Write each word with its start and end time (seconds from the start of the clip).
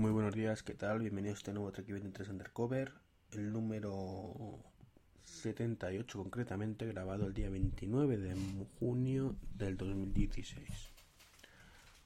Muy 0.00 0.12
buenos 0.12 0.34
días, 0.34 0.62
¿qué 0.62 0.72
tal? 0.72 1.00
Bienvenidos 1.00 1.36
a 1.36 1.40
este 1.40 1.52
nuevo 1.52 1.70
Trek 1.72 1.86
23 1.86 2.30
Undercover, 2.30 2.94
el 3.32 3.52
número 3.52 4.58
78 5.24 6.18
concretamente, 6.18 6.86
grabado 6.86 7.26
el 7.26 7.34
día 7.34 7.50
29 7.50 8.16
de 8.16 8.34
junio 8.78 9.36
del 9.56 9.76
2016. 9.76 10.66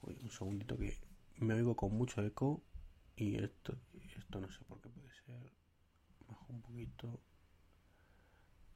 Uy, 0.03 0.19
un 0.25 0.31
segundito 0.33 0.77
que 0.77 0.99
me 1.37 1.55
oigo 1.55 1.77
con 1.77 1.97
mucho 1.97 2.21
eco 2.25 2.65
y 3.15 3.37
esto, 3.37 3.79
esto 4.19 4.41
no 4.41 4.51
sé 4.51 4.65
por 4.65 4.81
qué 4.81 4.89
puede 4.89 5.11
ser. 5.25 5.53
Bajo 6.27 6.53
un 6.53 6.63
poquito. 6.63 7.21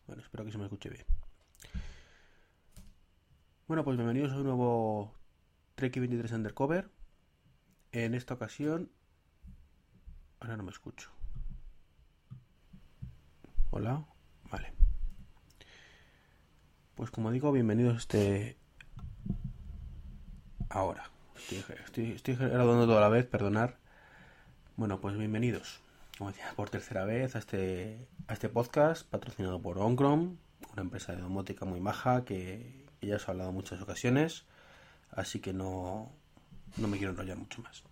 Bueno, 0.06 0.22
espero 0.22 0.44
que 0.44 0.52
se 0.52 0.58
me 0.58 0.64
escuche 0.66 0.90
bien. 0.90 1.06
Bueno, 3.66 3.82
pues 3.82 3.96
bienvenidos 3.96 4.30
a 4.30 4.36
un 4.36 4.44
nuevo 4.44 5.12
Trek 5.74 5.98
23 5.98 6.30
Undercover. 6.30 6.88
En 7.90 8.14
esta 8.14 8.34
ocasión 8.34 8.92
Ahora 10.40 10.56
no 10.56 10.62
me 10.62 10.70
escucho. 10.70 11.10
Hola. 13.70 14.04
Vale. 14.50 14.72
Pues 16.94 17.10
como 17.10 17.30
digo, 17.30 17.52
bienvenidos 17.52 17.94
a 17.94 17.98
este... 17.98 18.56
Ahora. 20.68 21.10
Estoy, 21.84 22.12
estoy, 22.12 22.34
grabando 22.34 22.86
toda 22.86 23.00
la 23.00 23.08
vez, 23.08 23.26
perdonar. 23.26 23.78
Bueno, 24.76 25.00
pues 25.00 25.16
bienvenidos. 25.16 25.80
Como 26.18 26.30
decía, 26.30 26.52
por 26.56 26.70
tercera 26.70 27.04
vez 27.04 27.36
a 27.36 27.38
este, 27.38 28.08
a 28.26 28.32
este 28.32 28.48
podcast 28.48 29.08
patrocinado 29.08 29.60
por 29.62 29.78
Oncrom, 29.78 30.36
una 30.72 30.82
empresa 30.82 31.14
de 31.14 31.22
domótica 31.22 31.64
muy 31.64 31.80
maja 31.80 32.24
que, 32.24 32.86
ya 33.00 33.16
os 33.16 33.26
he 33.26 33.30
hablado 33.30 33.52
muchas 33.52 33.80
ocasiones. 33.80 34.44
Así 35.10 35.40
que 35.40 35.52
no, 35.52 36.12
no 36.76 36.88
me 36.88 36.98
quiero 36.98 37.12
enrollar 37.12 37.38
mucho 37.38 37.62
más. 37.62 37.82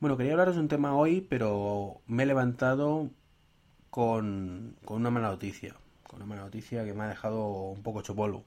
Bueno, 0.00 0.16
quería 0.16 0.32
hablaros 0.32 0.54
de 0.54 0.60
un 0.60 0.68
tema 0.68 0.94
hoy, 0.94 1.22
pero 1.22 2.02
me 2.06 2.22
he 2.22 2.26
levantado 2.26 3.10
con, 3.90 4.76
una 4.86 5.10
mala 5.10 5.28
noticia. 5.28 5.74
Con 6.04 6.18
una 6.18 6.26
mala 6.26 6.42
noticia 6.42 6.84
que 6.84 6.94
me 6.94 7.02
ha 7.02 7.08
dejado 7.08 7.70
un 7.70 7.82
poco 7.82 8.02
chopolo. 8.02 8.44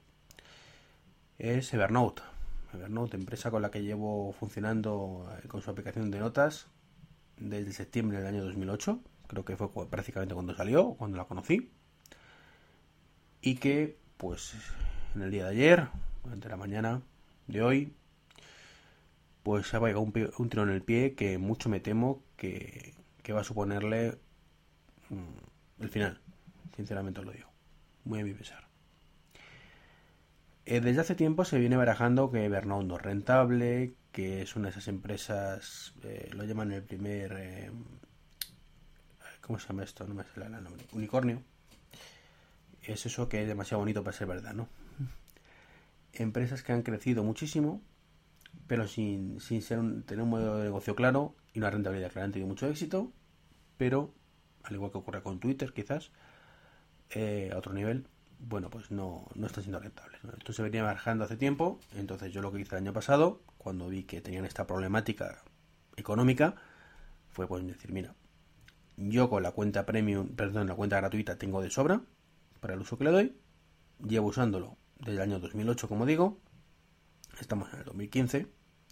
Es 1.38 1.74
Evernote. 1.74 2.22
Evernote, 2.72 3.18
empresa 3.18 3.50
con 3.50 3.60
la 3.60 3.70
que 3.70 3.82
llevo 3.82 4.32
funcionando 4.32 5.30
eh, 5.44 5.46
con 5.46 5.60
su 5.60 5.70
aplicación 5.70 6.10
de 6.10 6.20
notas 6.20 6.68
desde 7.36 7.74
septiembre 7.74 8.16
del 8.16 8.28
año 8.28 8.44
2008. 8.44 9.00
Creo 9.26 9.44
que 9.44 9.58
fue 9.58 9.68
prácticamente 9.90 10.32
cuando 10.32 10.54
salió, 10.54 10.94
cuando 10.94 11.18
la 11.18 11.26
conocí. 11.26 11.70
Y 13.42 13.56
que, 13.56 13.98
pues, 14.16 14.54
en 15.14 15.20
el 15.20 15.30
día 15.30 15.44
de 15.44 15.50
ayer, 15.50 15.88
durante 16.24 16.48
la 16.48 16.56
mañana 16.56 17.02
de 17.46 17.62
hoy, 17.62 17.94
pues 19.42 19.72
ha 19.74 19.80
pegado 19.80 20.00
un, 20.00 20.12
tiro 20.48 20.62
en 20.62 20.70
el 20.70 20.82
pie 20.82 21.14
que 21.14 21.38
mucho 21.38 21.68
me 21.68 21.80
temo 21.80 22.22
que, 22.36 22.94
va 23.32 23.40
a 23.40 23.44
suponerle 23.44 24.18
mm, 25.10 25.82
el 25.82 25.88
final. 25.88 26.20
Sinceramente 26.76 27.20
os 27.20 27.26
lo 27.26 27.32
digo. 27.32 27.48
Muy 28.04 28.20
a 28.20 28.24
mi 28.24 28.34
pesar. 28.34 28.68
Eh, 30.64 30.80
desde 30.80 31.00
hace 31.00 31.14
tiempo 31.14 31.44
se 31.44 31.58
viene 31.58 31.76
barajando 31.76 32.30
que 32.30 32.44
Evernote 32.44 32.86
no 32.86 32.96
es 32.96 33.02
rentable, 33.02 33.94
que 34.12 34.42
es 34.42 34.54
una 34.54 34.66
de 34.66 34.70
esas 34.70 34.88
empresas, 34.88 35.94
eh, 36.04 36.30
lo 36.32 36.44
llaman 36.44 36.72
el 36.72 36.82
primer... 36.82 37.34
Eh, 37.36 37.70
¿Cómo 39.40 39.58
se 39.58 39.68
llama 39.68 39.82
esto? 39.82 40.06
No 40.06 40.14
me 40.14 40.22
sale 40.22 40.46
el 40.46 40.62
nombre. 40.62 40.86
Unicornio. 40.92 41.42
Es 42.82 43.06
eso 43.06 43.28
que 43.28 43.42
es 43.42 43.48
demasiado 43.48 43.80
bonito 43.80 44.04
para 44.04 44.16
ser 44.16 44.28
verdad, 44.28 44.54
¿no? 44.54 44.68
Empresas 46.12 46.62
que 46.62 46.72
han 46.72 46.82
crecido 46.82 47.24
muchísimo, 47.24 47.80
pero 48.66 48.86
sin, 48.86 49.40
sin 49.40 49.62
ser 49.62 49.80
tener 50.04 50.22
un 50.22 50.30
modelo 50.30 50.56
de 50.56 50.64
negocio 50.64 50.94
claro 50.94 51.34
y 51.52 51.58
una 51.58 51.70
rentabilidad 51.70 52.10
clara. 52.10 52.26
Han 52.26 52.32
tenido 52.32 52.48
mucho 52.48 52.66
éxito, 52.68 53.12
pero 53.76 54.14
al 54.62 54.74
igual 54.74 54.92
que 54.92 54.98
ocurre 54.98 55.22
con 55.22 55.40
Twitter 55.40 55.72
quizás, 55.72 56.12
eh, 57.10 57.50
a 57.52 57.58
otro 57.58 57.72
nivel, 57.72 58.06
bueno, 58.38 58.70
pues 58.70 58.90
no, 58.90 59.28
no 59.34 59.46
están 59.46 59.64
siendo 59.64 59.78
rentables. 59.78 60.20
Esto 60.38 60.52
se 60.52 60.62
venía 60.62 60.82
bajando 60.82 61.24
hace 61.24 61.36
tiempo, 61.36 61.78
entonces 61.94 62.32
yo 62.32 62.42
lo 62.42 62.52
que 62.52 62.60
hice 62.60 62.74
el 62.76 62.82
año 62.82 62.92
pasado, 62.92 63.42
cuando 63.58 63.88
vi 63.88 64.04
que 64.04 64.20
tenían 64.20 64.44
esta 64.44 64.66
problemática 64.66 65.42
económica, 65.96 66.56
fue 67.30 67.46
pues 67.46 67.66
decir, 67.66 67.92
mira, 67.92 68.14
yo 68.96 69.30
con 69.30 69.42
la 69.42 69.52
cuenta 69.52 69.86
premium, 69.86 70.28
perdón, 70.28 70.68
la 70.68 70.74
cuenta 70.74 70.96
gratuita 70.96 71.38
tengo 71.38 71.62
de 71.62 71.70
sobra 71.70 72.02
para 72.60 72.74
el 72.74 72.80
uso 72.80 72.98
que 72.98 73.04
le 73.04 73.10
doy, 73.10 73.36
llevo 74.06 74.28
usándolo 74.28 74.76
desde 74.98 75.12
el 75.14 75.20
año 75.20 75.38
2008, 75.38 75.88
como 75.88 76.06
digo, 76.06 76.38
Estamos 77.40 77.72
en 77.72 77.80
el 77.80 77.84
2015, 77.86 78.46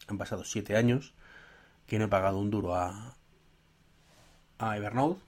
han 0.09 0.19
pasado 0.19 0.45
7 0.45 0.77
años 0.77 1.15
que 1.87 1.99
no 1.99 2.07
he 2.07 2.09
pagado 2.09 2.39
un 2.39 2.51
duro 2.51 2.75
a, 2.75 3.17
a 4.59 4.77
Evernote. 4.77 5.21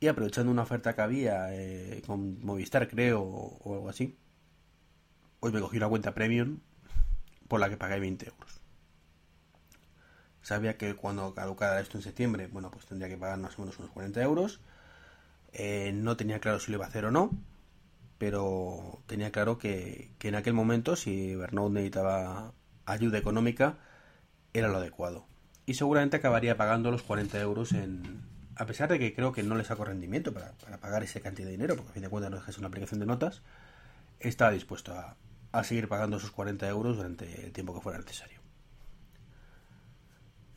Y 0.00 0.08
aprovechando 0.08 0.50
una 0.50 0.62
oferta 0.62 0.94
que 0.94 1.00
había 1.00 1.54
eh, 1.54 2.02
con 2.06 2.44
Movistar, 2.44 2.88
creo, 2.88 3.22
o 3.22 3.74
algo 3.74 3.88
así, 3.88 4.18
hoy 5.40 5.52
me 5.52 5.60
cogí 5.60 5.76
una 5.76 5.88
cuenta 5.88 6.12
premium 6.12 6.58
por 7.46 7.60
la 7.60 7.68
que 7.68 7.76
pagué 7.76 8.00
20 8.00 8.28
euros. 8.28 8.60
Sabía 10.42 10.76
que 10.76 10.96
cuando 10.96 11.34
caducara 11.34 11.80
esto 11.80 11.98
en 11.98 12.02
septiembre, 12.02 12.48
bueno, 12.48 12.70
pues 12.72 12.86
tendría 12.86 13.08
que 13.08 13.16
pagar 13.16 13.38
más 13.38 13.56
o 13.58 13.62
menos 13.62 13.78
unos 13.78 13.92
40 13.92 14.20
euros. 14.22 14.60
Eh, 15.52 15.92
no 15.94 16.16
tenía 16.16 16.40
claro 16.40 16.58
si 16.58 16.72
lo 16.72 16.78
iba 16.78 16.86
a 16.86 16.88
hacer 16.88 17.04
o 17.04 17.12
no 17.12 17.30
pero 18.22 19.02
tenía 19.06 19.32
claro 19.32 19.58
que, 19.58 20.12
en 20.20 20.34
aquel 20.36 20.54
momento, 20.54 20.94
si 20.94 21.32
Evernote 21.32 21.74
necesitaba 21.74 22.52
ayuda 22.86 23.18
económica, 23.18 23.78
era 24.52 24.68
lo 24.68 24.76
adecuado. 24.76 25.26
Y 25.66 25.74
seguramente 25.74 26.18
acabaría 26.18 26.56
pagando 26.56 26.92
los 26.92 27.02
40 27.02 27.40
euros 27.40 27.72
en... 27.72 28.22
A 28.54 28.64
pesar 28.64 28.88
de 28.88 29.00
que 29.00 29.12
creo 29.12 29.32
que 29.32 29.42
no 29.42 29.56
le 29.56 29.64
saco 29.64 29.84
rendimiento 29.84 30.32
para, 30.32 30.52
pagar 30.78 31.02
esa 31.02 31.18
cantidad 31.18 31.46
de 31.46 31.50
dinero, 31.50 31.74
porque 31.74 31.90
a 31.90 31.94
fin 31.94 32.02
de 32.04 32.10
cuentas 32.10 32.30
no 32.30 32.40
es 32.46 32.58
una 32.58 32.68
aplicación 32.68 33.00
de 33.00 33.06
notas, 33.06 33.42
estaba 34.20 34.52
dispuesto 34.52 34.94
a, 34.94 35.16
a 35.50 35.64
seguir 35.64 35.88
pagando 35.88 36.18
esos 36.18 36.30
40 36.30 36.68
euros 36.68 36.98
durante 36.98 37.44
el 37.44 37.50
tiempo 37.50 37.74
que 37.74 37.80
fuera 37.80 37.98
necesario. 37.98 38.38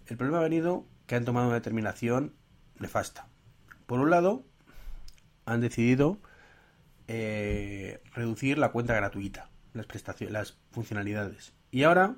El 0.06 0.18
problema 0.18 0.38
ha 0.38 0.44
venido 0.44 0.86
que 1.08 1.16
han 1.16 1.26
tomado 1.26 1.48
una 1.48 1.56
determinación 1.56 2.36
nefasta. 2.78 3.28
Por 3.88 4.02
un 4.02 4.12
lado, 4.12 4.44
han 5.48 5.62
decidido 5.62 6.20
eh, 7.08 8.02
reducir 8.14 8.58
la 8.58 8.72
cuenta 8.72 8.94
gratuita, 8.94 9.50
las 9.74 9.86
prestaciones, 9.86 10.34
las 10.34 10.58
funcionalidades. 10.72 11.54
Y 11.72 11.84
ahora 11.84 12.16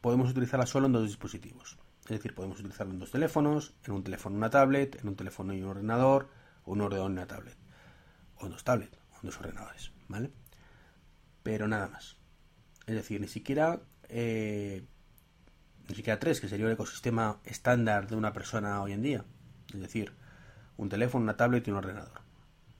podemos 0.00 0.30
utilizarla 0.30 0.66
solo 0.66 0.86
en 0.86 0.92
dos 0.92 1.06
dispositivos. 1.06 1.78
Es 2.04 2.10
decir, 2.10 2.34
podemos 2.34 2.58
utilizarla 2.58 2.92
en 2.92 2.98
dos 2.98 3.10
teléfonos, 3.10 3.74
en 3.84 3.94
un 3.94 4.02
teléfono 4.02 4.36
y 4.36 4.38
una 4.38 4.50
tablet, 4.50 5.00
en 5.00 5.08
un 5.08 5.16
teléfono 5.16 5.54
y 5.54 5.62
un 5.62 5.68
ordenador, 5.68 6.28
o 6.64 6.72
un 6.72 6.80
ordenador 6.80 7.10
y 7.10 7.14
una 7.14 7.26
tablet. 7.26 7.56
O 8.36 8.46
en 8.46 8.52
dos 8.52 8.64
tablets, 8.64 8.98
o 9.12 9.16
en 9.16 9.22
dos 9.22 9.38
ordenadores, 9.38 9.92
¿vale? 10.08 10.30
Pero 11.42 11.68
nada 11.68 11.88
más. 11.88 12.16
Es 12.86 12.94
decir, 12.94 13.20
ni 13.20 13.28
siquiera 13.28 13.80
eh, 14.08 14.84
ni 15.90 15.96
siquiera 15.96 16.18
tres, 16.18 16.40
que 16.40 16.48
sería 16.48 16.66
el 16.66 16.72
ecosistema 16.72 17.40
estándar 17.44 18.06
de 18.08 18.16
una 18.16 18.32
persona 18.32 18.80
hoy 18.80 18.92
en 18.92 19.02
día. 19.02 19.24
Es 19.74 19.80
decir, 19.80 20.12
un 20.76 20.88
teléfono, 20.88 21.24
una 21.24 21.36
tablet 21.36 21.66
y 21.66 21.70
un 21.70 21.78
ordenador. 21.78 22.20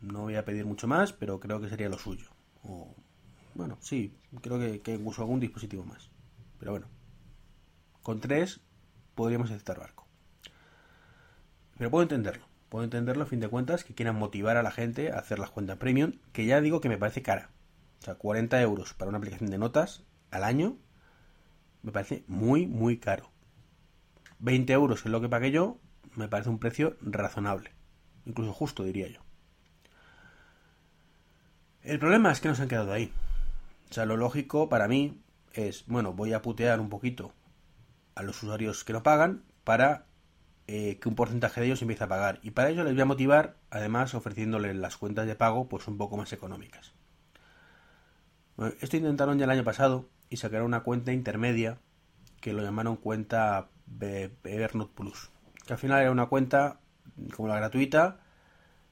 No 0.01 0.23
voy 0.23 0.37
a 0.37 0.45
pedir 0.45 0.65
mucho 0.65 0.87
más, 0.87 1.13
pero 1.13 1.41
creo 1.41 1.61
que 1.61 1.69
sería 1.69 1.89
lo 1.89 1.99
suyo. 1.99 2.29
O, 2.63 2.95
bueno, 3.55 3.77
sí, 3.81 4.17
creo 4.41 4.59
que, 4.59 4.81
que 4.81 4.97
uso 4.97 5.23
algún 5.23 5.41
dispositivo 5.41 5.85
más. 5.85 6.11
Pero 6.59 6.73
bueno, 6.73 6.87
con 8.03 8.21
tres 8.21 8.61
podríamos 9.15 9.51
aceptar 9.51 9.79
barco. 9.79 10.07
Pero 11.77 11.91
puedo 11.91 12.03
entenderlo. 12.03 12.47
Puedo 12.69 12.85
entenderlo 12.85 13.25
a 13.25 13.27
fin 13.27 13.41
de 13.41 13.49
cuentas 13.49 13.85
que 13.85 13.95
quieran 13.95 14.17
motivar 14.17 14.57
a 14.57 14.63
la 14.63 14.71
gente 14.71 15.11
a 15.11 15.19
hacer 15.19 15.39
las 15.39 15.51
cuentas 15.51 15.79
premium, 15.79 16.13
que 16.33 16.47
ya 16.47 16.61
digo 16.61 16.81
que 16.81 16.89
me 16.89 16.99
parece 16.99 17.23
cara. 17.23 17.51
O 18.01 18.05
sea, 18.05 18.15
40 18.15 18.61
euros 18.63 18.95
para 18.95 19.09
una 19.09 19.19
aplicación 19.19 19.51
de 19.51 19.59
notas 19.59 20.05
al 20.31 20.45
año 20.45 20.77
me 21.83 21.93
parece 21.93 22.25
muy, 22.29 22.67
muy 22.67 22.99
caro. 22.99 23.31
20 24.39 24.73
euros 24.73 25.05
es 25.05 25.11
lo 25.11 25.21
que 25.21 25.29
pagué 25.29 25.51
yo, 25.51 25.79
me 26.15 26.29
parece 26.29 26.51
un 26.51 26.59
precio 26.59 26.97
razonable. 27.01 27.73
Incluso 28.25 28.53
justo, 28.53 28.85
diría 28.85 29.09
yo. 29.09 29.21
El 31.83 31.99
problema 31.99 32.31
es 32.31 32.41
que 32.41 32.49
nos 32.49 32.61
han 32.61 32.69
quedado 32.69 32.93
ahí. 32.93 33.13
O 33.91 33.95
sea, 33.95 34.05
lo 34.05 34.17
lógico 34.17 34.69
para 34.69 34.87
mí 34.87 35.23
es, 35.53 35.85
bueno, 35.87 36.13
voy 36.13 36.33
a 36.33 36.43
putear 36.43 36.81
un 36.81 36.91
poquito 36.91 37.33
a 38.15 38.23
los 38.23 38.43
usuarios 38.43 38.85
que 38.85 38.93
no 38.93 39.03
pagan 39.03 39.45
para 39.65 40.07
eh, 40.67 40.99
que 41.01 41.09
un 41.09 41.15
porcentaje 41.15 41.61
de 41.61 41.67
ellos 41.67 41.83
empiece 41.83 42.05
a 42.05 42.09
pagar. 42.09 42.39
Y 42.43 42.51
para 42.51 42.69
ello 42.69 42.85
les 42.85 42.93
voy 42.93 43.03
a 43.03 43.07
motivar, 43.07 43.57
además, 43.71 44.15
ofreciéndoles 44.15 44.77
las 44.77 44.97
cuentas 44.97 45.27
de 45.27 45.35
pago 45.35 45.69
pues 45.69 45.89
un 45.89 45.97
poco 45.97 46.17
más 46.17 46.33
económicas. 46.33 46.93
esto 48.81 48.97
intentaron 48.97 49.39
ya 49.39 49.45
el 49.45 49.51
año 49.51 49.65
pasado 49.65 50.09
y 50.29 50.37
sacaron 50.37 50.67
una 50.67 50.83
cuenta 50.83 51.13
intermedia 51.13 51.79
que 52.41 52.53
lo 52.53 52.63
llamaron 52.63 52.97
cuenta 52.97 53.71
Evernote 54.01 54.93
Plus. 54.95 55.31
Que 55.67 55.73
al 55.73 55.79
final 55.79 56.03
era 56.03 56.13
una 56.13 56.27
cuenta 56.27 56.81
como 57.35 57.49
la 57.49 57.57
gratuita 57.57 58.21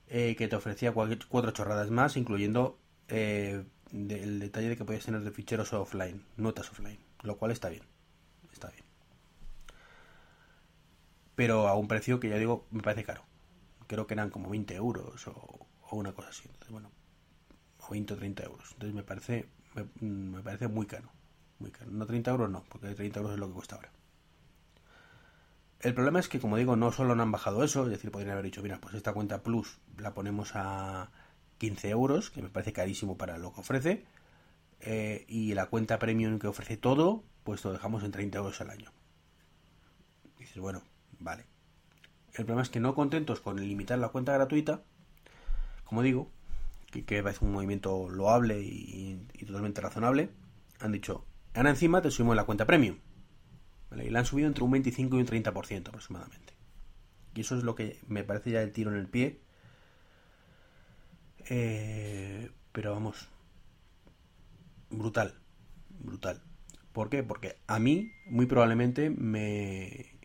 eh, 0.09 0.35
que 0.37 0.49
te 0.49 0.57
ofrecía 0.57 0.93
cuatro 0.93 1.51
chorradas 1.53 1.91
más, 1.91 2.17
incluyendo 2.17 2.79
eh, 3.09 3.65
el 3.93 4.41
detalle 4.41 4.71
de 4.71 4.77
que 4.77 4.85
podías 4.85 5.05
tener 5.05 5.23
de 5.23 5.31
ficheros 5.31 5.73
offline, 5.73 6.25
notas 6.37 6.71
offline, 6.71 6.99
lo 7.23 7.37
cual 7.37 7.51
está 7.53 7.69
bien. 7.69 7.83
Está 8.53 8.69
bien. 8.71 8.85
pero 11.39 11.69
a 11.69 11.77
un 11.77 11.87
precio 11.87 12.19
que 12.19 12.29
ya 12.29 12.37
digo 12.37 12.67
me 12.73 12.83
parece 12.83 13.05
caro. 13.05 13.23
Creo 13.87 14.09
que 14.09 14.15
eran 14.15 14.29
como 14.29 14.51
20 14.51 14.75
euros 14.75 15.29
o, 15.29 15.69
una 15.93 16.13
cosa 16.13 16.31
así. 16.31 16.43
Entonces, 16.47 16.71
bueno, 16.73 16.91
o 17.79 17.91
20 17.93 18.15
o 18.15 18.17
30 18.17 18.43
euros. 18.43 18.73
Entonces 18.73 18.93
me 18.93 19.05
parece, 19.05 19.49
me, 20.01 20.43
parece 20.43 20.67
muy 20.67 20.87
caro. 20.87 21.13
Muy 21.61 21.71
caro. 21.71 21.93
No 21.93 22.07
30 22.07 22.33
euros 22.33 22.51
no, 22.51 22.65
porque 22.69 22.93
30 22.93 23.21
euros 23.21 23.35
es 23.35 23.39
lo 23.39 23.47
que 23.47 23.55
cuesta 23.55 23.77
ahora. 23.77 23.93
El 25.81 25.95
problema 25.95 26.19
es 26.19 26.29
que, 26.29 26.41
como 26.41 26.57
digo, 26.57 26.75
no 26.75 26.91
solo 26.91 27.15
no 27.15 27.23
han 27.23 27.31
bajado 27.31 27.63
eso, 27.63 27.85
es 27.85 27.91
decir, 27.91 28.11
podrían 28.11 28.33
haber 28.33 28.47
dicho, 28.47 28.63
mira, 28.63 28.81
pues 28.81 28.95
esta 28.95 29.13
cuenta 29.13 29.43
Plus 29.43 29.79
la 29.97 30.13
ponemos 30.13 30.53
a 30.55 31.11
15 31.59 31.91
euros, 31.91 32.31
que 32.31 32.43
me 32.43 32.49
parece 32.49 32.73
carísimo 32.73 33.17
para 33.17 33.39
lo 33.39 33.53
que 33.53 33.61
ofrece, 33.61 34.05
eh, 34.81 35.25
y 35.29 35.55
la 35.55 35.67
cuenta 35.67 35.99
Premium 35.99 36.39
que 36.39 36.49
ofrece 36.49 36.77
todo, 36.77 37.25
pues 37.45 37.65
lo 37.65 37.73
dejamos 37.73 38.03
en 38.03 38.11
30 38.11 38.39
euros 38.39 38.61
al 38.61 38.71
año. 38.71 38.93
dices, 40.39 40.59
bueno, 40.59 40.83
vale. 41.21 41.47
El 42.35 42.45
problema 42.45 42.63
es 42.63 42.71
que 42.71 42.81
no 42.81 42.95
contentos 42.95 43.41
con 43.41 43.61
limitar 43.61 43.99
la 43.99 44.09
cuenta 44.09 44.33
gratuita, 44.33 44.83
como 45.85 46.03
digo, 46.03 46.31
que, 46.91 47.05
que 47.05 47.23
parece 47.23 47.45
un 47.45 47.53
movimiento 47.53 48.09
loable 48.09 48.61
y, 48.61 49.27
totalmente 49.47 49.81
razonable, 49.81 50.31
han 50.81 50.93
dicho, 50.93 51.25
ahora 51.55 51.71
encima 51.71 52.03
te 52.03 52.11
subimos 52.11 52.37
la 52.37 52.45
cuenta 52.45 52.67
Premium. 52.67 52.99
Y 53.97 54.11
la 54.11 54.21
han 54.21 54.27
subido 54.27 54.49
entre 54.49 54.65
un 54.65 54.71
25 54.71 55.17
y 55.17 55.21
un 55.21 55.27
30% 55.27 55.89
aproximadamente. 55.89 56.53
Y 57.35 57.41
eso 57.41 57.57
es 57.57 57.65
lo 57.65 57.75
que 57.75 58.01
me 58.07 58.25
parece 58.25 58.51
ya 58.51 58.63
el 58.63 58.73
tiro 58.73 58.91
en 58.91 58.97
el 58.99 59.09
pie. 59.09 59.41
Eh, 61.49 62.51
pero 62.73 62.93
vamos, 62.93 63.29
brutal, 64.91 65.35
brutal. 65.89 66.43
¿Por 66.93 67.09
qué? 67.11 67.23
Porque 67.23 67.57
a 67.67 67.79
mí 67.79 68.13
muy 68.27 68.47
probablemente 68.47 69.11
me, 69.11 70.19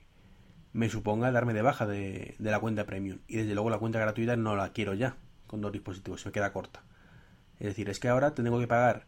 me 0.74 0.89
suponga 0.89 1.31
darme 1.31 1.54
de 1.54 1.62
baja 1.62 1.86
de, 1.86 2.36
la 2.39 2.59
cuenta 2.59 2.86
premium. 2.86 3.19
Y 3.27 3.38
desde 3.38 3.54
luego 3.54 3.69
la 3.69 3.80
cuenta 3.80 4.00
gratuita 4.00 4.36
no 4.36 4.56
la 4.56 4.74
quiero 4.74 4.94
ya 4.94 5.18
con 5.48 5.62
dos 5.62 5.71
dispositivos, 5.71 6.21
se 6.21 6.30
me 6.30 6.33
queda 6.33 6.51
corta. 6.51 6.83
Es 7.59 7.68
decir, 7.68 7.89
es 7.89 8.00
que 8.00 8.09
ahora 8.09 8.33
tengo 8.33 8.59
que 8.59 8.68
pagar 8.68 9.07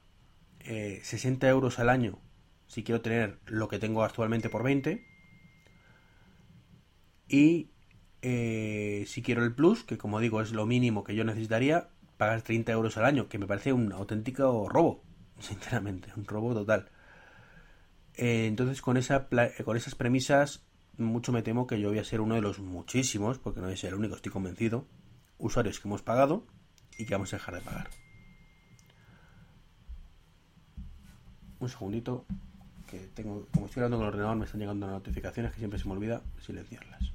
60 0.64 1.46
eh, 1.46 1.50
euros 1.50 1.80
al 1.80 1.90
año 1.90 2.20
si 2.68 2.84
quiero 2.84 3.02
tener 3.02 3.40
lo 3.46 3.68
que 3.68 3.80
tengo 3.80 4.04
actualmente 4.04 4.50
por 4.50 4.64
20. 4.64 5.06
Y 7.28 7.72
eh, 8.22 9.06
si 9.08 9.22
quiero 9.22 9.44
el 9.44 9.54
plus, 9.54 9.84
que 9.84 9.98
como 9.98 10.20
digo 10.20 10.42
es 10.42 10.52
lo 10.52 10.66
mínimo 10.66 11.04
que 11.04 11.16
yo 11.16 11.24
necesitaría, 11.24 11.90
pagar 12.18 12.42
30 12.42 12.72
euros 12.72 12.98
al 12.98 13.06
año, 13.06 13.28
que 13.28 13.38
me 13.38 13.48
parece 13.48 13.74
un 13.74 13.92
auténtico 13.92 14.68
robo, 14.70 15.04
sinceramente, 15.40 16.12
un 16.16 16.26
robo 16.26 16.54
total. 16.54 16.90
Eh, 18.16 18.48
entonces 18.48 18.82
con, 18.82 18.98
esa, 18.98 19.28
con 19.64 19.78
esas 19.78 19.96
premisas, 19.96 20.66
mucho 20.98 21.32
me 21.32 21.44
temo 21.44 21.68
que 21.68 21.80
yo 21.80 21.90
voy 21.90 22.00
a 22.00 22.04
ser 22.04 22.22
uno 22.22 22.36
de 22.36 22.42
los 22.42 22.60
muchísimos, 22.60 23.40
porque 23.40 23.60
no 23.60 23.68
voy 23.68 23.74
a 23.74 23.78
ser 23.78 23.90
el 23.90 24.00
único, 24.00 24.16
estoy 24.16 24.32
convencido, 24.32 24.88
usuarios 25.38 25.80
que 25.80 25.88
hemos 25.88 26.02
pagado 26.02 26.48
y 26.98 27.06
que 27.06 27.14
vamos 27.14 27.34
a 27.34 27.38
dejar 27.38 27.56
de 27.56 27.62
pagar. 27.62 27.90
Un 31.60 31.70
segundito, 31.70 32.26
que 32.90 33.00
tengo, 33.14 33.48
como 33.54 33.66
estoy 33.66 33.82
hablando 33.84 33.98
con 33.98 34.08
el 34.08 34.14
ordenador, 34.14 34.38
me 34.38 34.46
están 34.46 34.60
llegando 34.60 34.88
notificaciones 34.88 35.52
que 35.54 35.60
siempre 35.60 35.80
se 35.80 35.88
me 35.88 35.94
olvida 35.94 36.22
silenciarlas. 36.42 37.12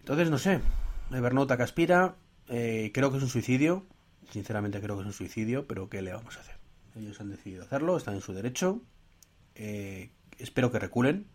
Entonces, 0.00 0.30
no 0.30 0.38
sé, 0.38 0.60
Evernote 1.12 1.56
que 1.56 1.62
aspira, 1.62 2.16
eh, 2.48 2.90
creo 2.92 3.10
que 3.10 3.18
es 3.18 3.22
un 3.22 3.28
suicidio, 3.28 3.86
sinceramente 4.30 4.80
creo 4.80 4.96
que 4.96 5.02
es 5.02 5.06
un 5.06 5.12
suicidio, 5.12 5.66
pero 5.66 5.88
¿qué 5.88 6.02
le 6.02 6.12
vamos 6.12 6.36
a 6.36 6.40
hacer? 6.40 6.56
Ellos 6.96 7.20
han 7.20 7.30
decidido 7.30 7.62
hacerlo, 7.62 7.96
están 7.96 8.14
en 8.14 8.20
su 8.20 8.32
derecho. 8.32 8.82
Eh, 9.54 10.10
espero 10.38 10.70
que 10.70 10.78
reculen. 10.78 11.26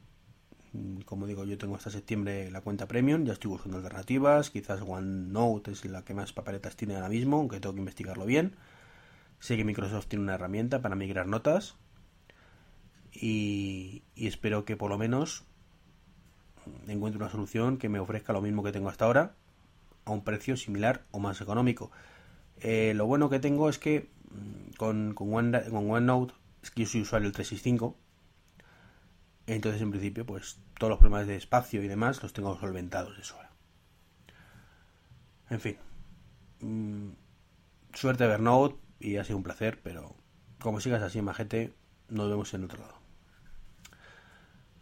Mm, 0.74 1.02
como 1.02 1.26
digo, 1.28 1.46
yo 1.46 1.58
tengo 1.58 1.76
hasta 1.76 1.90
septiembre 1.90 2.52
la 2.52 2.62
cuenta 2.62 2.88
premium, 2.88 3.24
ya 3.26 3.34
estoy 3.34 3.50
buscando 3.50 3.78
alternativas. 3.78 4.50
Quizás 4.50 4.82
OneNote 4.82 5.72
es 5.72 5.86
la 5.86 6.04
que 6.04 6.14
más 6.14 6.34
papeletas 6.34 6.76
tiene 6.76 6.96
ahora 6.96 7.10
mismo, 7.10 7.38
aunque 7.38 7.60
tengo 7.60 7.74
que 7.74 7.82
investigarlo 7.82 8.26
bien. 8.26 8.56
Sé 9.40 9.56
que 9.56 9.64
Microsoft 9.64 10.08
tiene 10.08 10.24
una 10.24 10.36
herramienta 10.36 10.82
para 10.82 10.96
migrar 10.96 11.28
notas. 11.28 11.76
Y, 13.14 14.04
espero 14.16 14.66
que 14.66 14.78
por 14.78 14.90
lo 14.90 14.98
menos 14.98 15.46
encuentre 16.88 17.22
una 17.22 17.32
solución 17.32 17.78
que 17.78 17.90
me 17.90 18.00
ofrezca 18.00 18.34
lo 18.34 18.42
mismo 18.42 18.64
que 18.64 18.72
tengo 18.72 18.90
hasta 18.90 19.06
ahora 19.06 19.36
a 20.06 20.12
un 20.12 20.24
precio 20.24 20.58
similar 20.58 21.06
o 21.12 21.20
más 21.20 21.42
económico. 21.42 21.92
Eh, 22.60 22.94
lo 22.96 23.06
bueno 23.06 23.30
que 23.30 23.40
tengo 23.40 23.70
es 23.70 23.80
que 23.80 24.10
mm, 24.32 24.76
con, 24.78 25.14
con, 25.14 25.34
OneNote 25.34 26.34
es 26.62 26.72
que 26.72 26.84
yo 26.84 26.90
soy 26.90 27.02
usuario 27.02 27.28
del 27.28 27.34
365. 27.34 27.96
Entonces, 29.48 29.82
en 29.82 29.92
principio, 29.92 30.26
pues 30.26 30.60
todos 30.78 30.90
los 30.92 31.00
problemas 31.00 31.28
de 31.28 31.38
espacio 31.38 31.82
y 31.82 31.88
demás 31.88 32.22
los 32.22 32.34
tengo 32.34 32.58
solventados 32.60 33.16
de 33.16 33.24
sobra. 33.24 33.52
En 35.50 35.60
fin. 35.60 35.78
Mm, 36.60 37.12
suerte 37.94 38.26
Evernote 38.26 38.87
y 39.00 39.18
ha 39.18 39.24
sido 39.24 39.38
un 39.38 39.44
placer, 39.44 39.80
pero 39.82 40.16
como 40.60 40.80
sigas 40.80 41.02
así, 41.04 41.22
majete, 41.22 41.74
nos 42.10 42.30
vemos 42.30 42.54
en 42.54 42.64
otro 42.64 42.80
lado. 42.80 42.96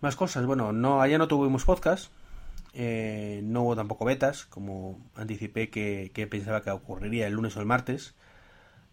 Más 0.02 0.16
cosas, 0.16 0.46
bueno, 0.46 0.72
no, 0.72 1.02
allá 1.02 1.18
no 1.18 1.28
tuvimos 1.28 1.66
podcast, 1.66 2.12
eh, 2.74 3.40
no 3.44 3.64
hubo 3.64 3.76
tampoco 3.76 4.06
betas, 4.06 4.46
como 4.46 5.00
anticipé 5.16 5.70
que, 5.70 6.28
pensaba 6.30 6.62
que 6.62 6.72
ocurriría 6.72 7.28
el 7.28 7.34
lunes 7.34 7.56
o 7.58 7.62
el 7.62 7.66
martes. 7.66 8.16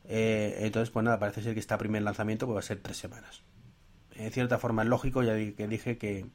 Eh, 0.04 0.58
entonces, 0.60 0.90
pues 0.90 1.04
nada, 1.04 1.18
parece 1.18 1.42
ser 1.42 1.54
que 1.54 1.60
este 1.60 1.76
primer 1.78 2.02
lanzamiento 2.02 2.46
pues, 2.46 2.56
va 2.56 2.60
a 2.60 2.62
ser 2.62 2.80
tres 2.80 2.96
semanas. 2.96 3.42
En 4.14 4.30
cierta 4.30 4.58
forma 4.58 4.82
es 4.82 4.88
lógico, 4.88 5.22
ya 5.22 5.34
que 5.34 5.68
dije 5.68 5.98
que 5.98 6.26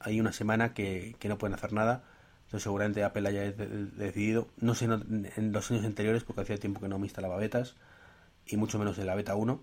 hay 0.00 0.20
una 0.20 0.32
semana 0.32 0.74
que, 0.74 1.16
no 1.24 1.38
pueden 1.38 1.54
hacer 1.54 1.72
nada. 1.72 2.04
Entonces 2.44 2.62
seguramente 2.62 3.02
Apple 3.04 3.28
haya 3.28 3.52
decidido, 3.52 4.48
no 4.58 4.74
sé 4.74 4.84
en 4.86 5.52
los 5.52 5.70
años 5.70 5.84
anteriores, 5.84 6.24
porque 6.24 6.42
hacía 6.42 6.58
tiempo 6.58 6.80
que 6.80 6.88
no 6.88 6.98
me 6.98 7.06
instalaba 7.06 7.36
betas, 7.36 7.74
y 8.46 8.56
mucho 8.56 8.78
menos 8.78 8.98
en 8.98 9.06
la 9.06 9.14
beta 9.14 9.34
1, 9.34 9.62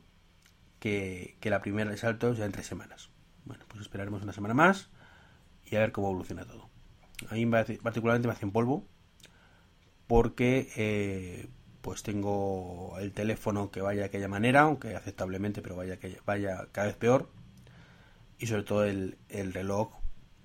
que, 0.79 1.37
que 1.39 1.49
la 1.49 1.61
primera 1.61 1.95
salto 1.97 2.33
ya 2.33 2.45
en 2.45 2.51
tres 2.51 2.67
semanas. 2.67 3.09
Bueno, 3.45 3.65
pues 3.67 3.81
esperaremos 3.81 4.21
una 4.23 4.33
semana 4.33 4.53
más 4.53 4.89
y 5.65 5.75
a 5.75 5.79
ver 5.79 5.91
cómo 5.91 6.09
evoluciona 6.09 6.45
todo. 6.45 6.69
A 7.29 7.35
mí 7.35 7.45
particularmente 7.45 8.27
me 8.27 8.33
hacen 8.33 8.51
polvo 8.51 8.85
porque 10.07 10.69
eh, 10.75 11.47
pues 11.81 12.03
tengo 12.03 12.97
el 12.99 13.13
teléfono 13.13 13.71
que 13.71 13.81
vaya 13.81 14.01
de 14.01 14.05
aquella 14.07 14.27
manera, 14.27 14.61
aunque 14.61 14.95
aceptablemente, 14.95 15.61
pero 15.61 15.75
vaya 15.75 15.97
que 15.99 16.19
vaya 16.25 16.67
cada 16.71 16.87
vez 16.87 16.95
peor. 16.95 17.29
Y 18.37 18.47
sobre 18.47 18.63
todo 18.63 18.85
el, 18.85 19.17
reloj 19.29 19.93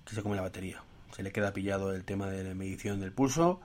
que 0.05 0.14
se 0.14 0.23
come 0.23 0.37
la 0.37 0.43
batería. 0.43 0.83
Se 1.14 1.23
le 1.23 1.33
queda 1.33 1.52
pillado 1.52 1.95
el 1.95 2.05
tema 2.05 2.28
de 2.28 2.45
la 2.45 2.55
medición 2.55 3.00
del 3.00 3.12
pulso 3.12 3.61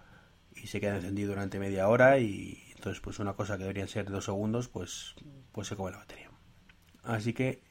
y 0.56 0.68
se 0.68 0.80
queda 0.80 0.96
encendido 0.96 1.30
durante 1.30 1.60
media 1.60 1.88
hora 1.88 2.20
y 2.20 2.64
entonces 2.76 3.02
pues 3.02 3.20
una 3.20 3.34
cosa 3.34 3.58
que 3.58 3.64
deberían 3.64 3.88
ser 3.88 4.10
dos 4.10 4.26
segundos 4.26 4.68
pues 4.68 5.16
pues 5.52 5.68
se 5.68 5.76
come 5.76 5.92
la 5.92 5.98
batería. 5.98 6.30
Así 7.04 7.34
que 7.34 7.62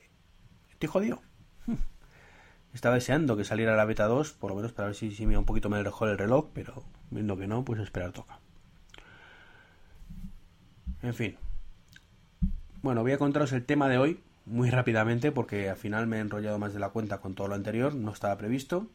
estoy 0.70 0.88
jodido. 0.88 1.22
Estaba 2.74 2.94
deseando 2.94 3.36
que 3.36 3.44
saliera 3.44 3.76
la 3.76 3.84
beta 3.84 4.06
2, 4.06 4.32
por 4.32 4.50
lo 4.50 4.56
menos 4.56 4.72
para 4.72 4.86
ver 4.86 4.94
si, 4.94 5.10
si 5.10 5.26
me 5.26 5.36
un 5.36 5.44
poquito 5.44 5.68
mejor 5.68 6.08
el 6.08 6.18
reloj, 6.18 6.50
pero 6.54 6.84
viendo 7.10 7.36
que 7.36 7.46
no, 7.46 7.64
pues 7.64 7.80
esperar 7.80 8.12
toca. 8.12 8.38
En 11.02 11.14
fin. 11.14 11.36
Bueno, 12.82 13.02
voy 13.02 13.12
a 13.12 13.18
contaros 13.18 13.52
el 13.52 13.64
tema 13.64 13.88
de 13.88 13.98
hoy 13.98 14.20
muy 14.46 14.70
rápidamente 14.70 15.32
porque 15.32 15.68
al 15.68 15.76
final 15.76 16.06
me 16.06 16.16
he 16.16 16.20
enrollado 16.20 16.58
más 16.58 16.72
de 16.72 16.80
la 16.80 16.90
cuenta 16.90 17.18
con 17.18 17.34
todo 17.34 17.48
lo 17.48 17.54
anterior, 17.54 17.94
no 17.94 18.12
estaba 18.12 18.36
previsto. 18.36 18.86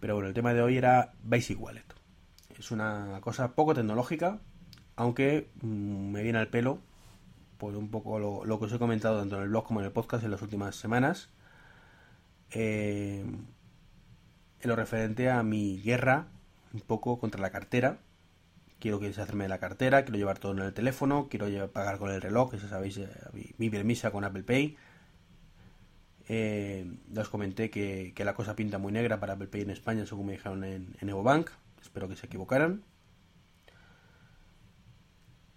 Pero 0.00 0.14
bueno, 0.14 0.28
el 0.28 0.34
tema 0.34 0.54
de 0.54 0.62
hoy 0.62 0.76
era 0.76 1.12
Basic 1.22 1.60
Wallet. 1.60 1.97
Es 2.58 2.70
una 2.70 3.18
cosa 3.20 3.54
poco 3.54 3.74
tecnológica, 3.74 4.40
aunque 4.96 5.50
mm, 5.62 6.10
me 6.10 6.22
viene 6.22 6.38
al 6.38 6.48
pelo 6.48 6.80
por 7.58 7.76
un 7.76 7.90
poco 7.90 8.18
lo, 8.18 8.58
que 8.58 8.64
os 8.64 8.72
he 8.72 8.78
comentado 8.78 9.18
tanto 9.18 9.36
en 9.36 9.42
el 9.42 9.48
blog 9.48 9.64
como 9.64 9.80
en 9.80 9.86
el 9.86 9.92
podcast 9.92 10.24
en 10.24 10.30
las 10.30 10.42
últimas 10.42 10.76
semanas 10.76 11.28
eh, 12.50 13.24
en 14.60 14.68
lo 14.68 14.76
referente 14.76 15.30
a 15.30 15.42
mi 15.42 15.80
guerra 15.82 16.28
un 16.72 16.80
poco 16.80 17.18
contra 17.18 17.40
la 17.40 17.50
cartera. 17.50 17.98
Quiero 18.78 19.00
que 19.00 19.12
se 19.12 19.20
hacerme 19.20 19.44
de 19.44 19.48
la 19.48 19.58
cartera, 19.58 20.04
quiero 20.04 20.18
llevar 20.18 20.38
todo 20.38 20.52
en 20.52 20.60
el 20.60 20.72
teléfono, 20.72 21.28
quiero 21.28 21.70
pagar 21.72 21.98
con 21.98 22.10
el 22.10 22.20
reloj, 22.22 22.54
eso 22.54 22.68
sabéis, 22.68 22.98
eh, 22.98 23.08
mi 23.58 23.70
permisa 23.70 24.10
con 24.12 24.24
Apple 24.24 24.44
Pay. 24.44 24.76
Eh, 26.28 26.86
ya 27.10 27.22
os 27.22 27.28
comenté 27.28 27.70
que, 27.70 28.12
la 28.18 28.34
cosa 28.34 28.54
pinta 28.54 28.78
muy 28.78 28.92
negra 28.92 29.18
para 29.18 29.32
Apple 29.32 29.48
Pay 29.48 29.62
en 29.62 29.70
España, 29.70 30.06
según 30.06 30.26
me 30.26 30.32
dijeron 30.32 30.62
en, 30.62 30.94
en 31.00 31.08
EvoBank. 31.08 31.50
Espero 31.82 32.08
que 32.08 32.16
se 32.16 32.26
equivocaran. 32.26 32.82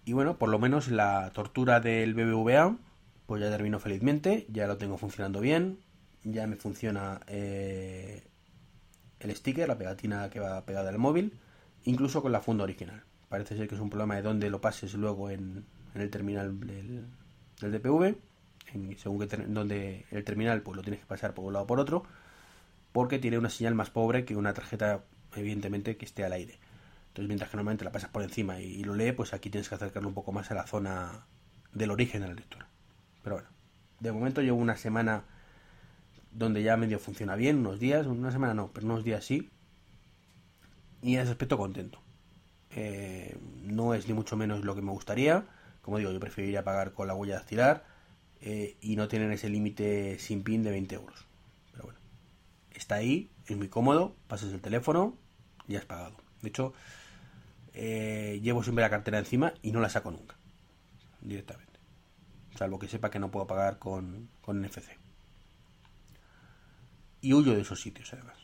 Y 0.04 0.12
bueno, 0.14 0.38
por 0.38 0.48
lo 0.48 0.58
menos 0.58 0.88
la 0.88 1.30
tortura 1.32 1.80
del 1.80 2.14
BBVA, 2.14 2.76
pues 3.26 3.40
ya 3.40 3.50
terminó 3.50 3.78
felizmente, 3.78 4.46
ya 4.50 4.66
lo 4.66 4.76
tengo 4.76 4.98
funcionando 4.98 5.40
bien 5.40 5.78
ya 6.24 6.46
me 6.46 6.56
funciona 6.56 7.20
eh, 7.26 8.22
el 9.20 9.34
sticker, 9.34 9.68
la 9.68 9.78
pegatina 9.78 10.30
que 10.30 10.40
va 10.40 10.64
pegada 10.64 10.90
al 10.90 10.98
móvil, 10.98 11.38
incluso 11.84 12.22
con 12.22 12.32
la 12.32 12.40
funda 12.40 12.64
original. 12.64 13.02
Parece 13.28 13.56
ser 13.56 13.68
que 13.68 13.74
es 13.74 13.80
un 13.80 13.90
problema 13.90 14.16
de 14.16 14.22
dónde 14.22 14.50
lo 14.50 14.60
pases 14.60 14.94
luego 14.94 15.30
en, 15.30 15.64
el 15.94 16.10
terminal 16.10 16.58
del, 16.60 17.06
DPV, 17.60 18.16
según 18.96 19.20
que 19.20 19.36
donde 19.36 20.06
el 20.10 20.24
terminal 20.24 20.62
pues 20.62 20.76
lo 20.76 20.82
tienes 20.82 21.00
que 21.00 21.06
pasar 21.06 21.34
por 21.34 21.44
un 21.44 21.52
lado 21.52 21.64
o 21.64 21.66
por 21.66 21.80
otro, 21.80 22.04
porque 22.92 23.18
tiene 23.18 23.38
una 23.38 23.50
señal 23.50 23.74
más 23.74 23.90
pobre 23.90 24.24
que 24.24 24.36
una 24.36 24.52
tarjeta, 24.52 25.04
evidentemente, 25.34 25.96
que 25.96 26.04
esté 26.04 26.24
al 26.24 26.32
aire. 26.32 26.58
Entonces, 27.12 27.28
mientras 27.28 27.50
que 27.50 27.58
normalmente 27.58 27.84
la 27.84 27.92
pasas 27.92 28.08
por 28.08 28.22
encima 28.22 28.58
y, 28.60 28.84
lo 28.84 28.94
lee, 28.94 29.12
pues 29.12 29.34
aquí 29.34 29.50
tienes 29.50 29.68
que 29.68 29.74
acercarlo 29.74 30.08
un 30.08 30.14
poco 30.14 30.32
más 30.32 30.50
a 30.50 30.54
la 30.54 30.66
zona 30.66 31.26
del 31.74 31.90
origen 31.90 32.22
de 32.22 32.28
la 32.28 32.32
lectura. 32.32 32.68
Pero 33.22 33.36
bueno, 33.36 33.50
de 34.00 34.12
momento 34.12 34.40
llevo 34.40 34.56
una 34.56 34.76
semana 34.76 35.24
donde 36.30 36.62
ya 36.62 36.78
medio 36.78 36.98
funciona 36.98 37.36
bien, 37.36 37.58
unos 37.58 37.78
días, 37.78 38.06
una 38.06 38.32
semana 38.32 38.54
no, 38.54 38.72
pero 38.72 38.86
unos 38.86 39.04
días 39.04 39.26
sí. 39.26 39.50
Y 41.02 41.16
en 41.16 41.20
ese 41.20 41.32
aspecto 41.32 41.58
contento. 41.58 42.00
Eh, 42.70 43.36
no 43.62 43.92
es 43.92 44.08
ni 44.08 44.14
mucho 44.14 44.38
menos 44.38 44.64
lo 44.64 44.74
que 44.74 44.80
me 44.80 44.92
gustaría. 44.92 45.44
Como 45.82 45.98
digo, 45.98 46.12
yo 46.12 46.18
preferiría 46.20 46.64
pagar 46.64 46.94
con 46.94 47.08
la 47.08 47.14
huella 47.14 47.34
de 47.34 47.40
dactilar 47.40 47.84
eh, 48.40 48.78
y 48.80 48.96
no 48.96 49.08
tener 49.08 49.30
ese 49.32 49.50
límite 49.50 50.18
sin 50.18 50.44
pin 50.44 50.62
de 50.62 50.70
20 50.70 50.94
euros. 50.94 51.26
Pero 51.72 51.84
bueno, 51.84 52.00
está 52.70 52.94
ahí, 52.94 53.30
es 53.46 53.56
muy 53.58 53.68
cómodo, 53.68 54.16
pasas 54.28 54.50
el 54.52 54.62
teléfono 54.62 55.18
y 55.72 55.76
has 55.76 55.84
pagado. 55.84 56.16
De 56.42 56.48
hecho, 56.48 56.72
eh, 57.74 58.40
llevo 58.42 58.62
siempre 58.62 58.82
la 58.82 58.90
cartera 58.90 59.18
encima 59.18 59.54
y 59.62 59.72
no 59.72 59.80
la 59.80 59.88
saco 59.88 60.10
nunca, 60.10 60.36
directamente. 61.20 61.80
Salvo 62.56 62.78
que 62.78 62.88
sepa 62.88 63.10
que 63.10 63.18
no 63.18 63.30
puedo 63.30 63.46
pagar 63.46 63.78
con, 63.78 64.28
con 64.40 64.60
NFC. 64.60 64.90
Y 67.22 67.32
huyo 67.32 67.54
de 67.54 67.62
esos 67.62 67.80
sitios, 67.80 68.12
además. 68.12 68.36